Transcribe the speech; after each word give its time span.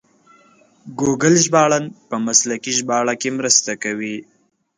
ګوګل 0.99 1.35
ژباړن 1.45 1.85
په 2.09 2.15
مسلکي 2.25 2.71
ژباړه 2.77 3.13
کې 3.21 3.29
مرسته 3.37 3.71
کوي. 3.83 4.17